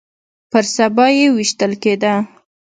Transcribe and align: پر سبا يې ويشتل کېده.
پر 0.51 0.63
سبا 0.75 1.05
يې 1.17 1.25
ويشتل 1.35 1.71
کېده. 1.83 2.13